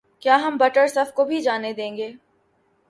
کیا 0.21 0.35
ہم 0.41 0.57
بٹ 0.57 0.77
اور 0.77 0.87
صف 0.87 1.13
کو 1.13 1.25
بھی 1.25 1.41
جانے 1.41 1.73
دیں 1.73 1.95
گے 1.97 2.11